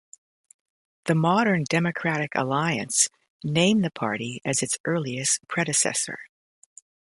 [1.05, 3.07] The modern Democratic Alliance
[3.43, 6.17] name the party as its earliest predecessor.